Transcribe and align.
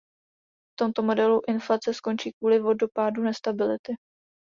V 0.71 0.75
tomto 0.79 1.03
modelu 1.03 1.41
inflace 1.47 1.91
končí 2.03 2.31
kvůli 2.31 2.59
"vodopádu" 2.59 3.23
nestability. 3.23 3.93